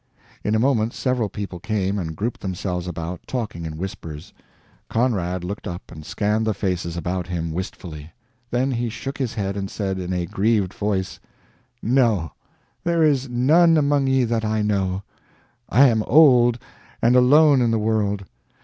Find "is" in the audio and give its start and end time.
13.03-13.29